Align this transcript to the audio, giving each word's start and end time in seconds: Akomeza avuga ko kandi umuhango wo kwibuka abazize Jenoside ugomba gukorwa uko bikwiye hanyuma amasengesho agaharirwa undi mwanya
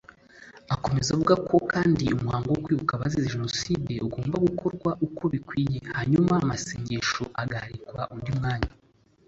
Akomeza 0.75 1.09
avuga 1.15 1.35
ko 1.47 1.55
kandi 1.71 2.05
umuhango 2.17 2.47
wo 2.51 2.59
kwibuka 2.65 2.91
abazize 2.93 3.33
Jenoside 3.35 3.93
ugomba 4.05 4.35
gukorwa 4.47 4.89
uko 5.07 5.23
bikwiye 5.33 5.77
hanyuma 5.95 6.31
amasengesho 6.41 7.23
agaharirwa 7.41 7.99
undi 8.15 8.31
mwanya 8.39 8.71